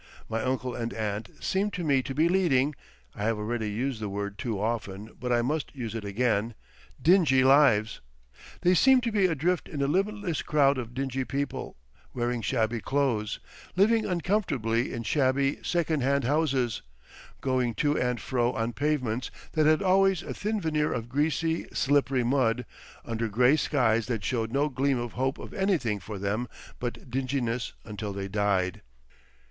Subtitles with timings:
[0.27, 4.39] My uncle and aunt seemed to me to be leading—I have already used the word
[4.39, 8.01] too often, but I must use it again—dingy lives.
[8.61, 11.77] They seemed to be adrift in a limitless crowd of dingy people,
[12.15, 13.39] wearing shabby clothes,
[13.75, 16.81] living uncomfortably in shabby second hand houses,
[17.39, 22.23] going to and fro on pavements that had always a thin veneer of greasy, slippery
[22.23, 22.65] mud,
[23.05, 26.47] under grey skies that showed no gleam of hope of anything for them
[26.79, 28.81] but dinginess until they died.